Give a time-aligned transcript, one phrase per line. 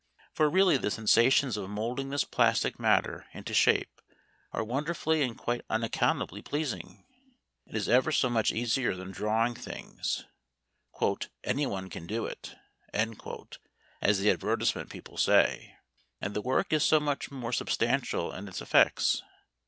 [0.33, 4.01] For really the sensations of moulding this plastic matter into shape
[4.51, 7.05] are wonderfully and quite unaccountably pleasing.
[7.67, 10.25] It is ever so much easier than drawing things
[11.43, 12.55] "anyone can do it,"
[12.91, 15.77] as the advertisement people say
[16.19, 19.21] and the work is so much more substantial in its effects.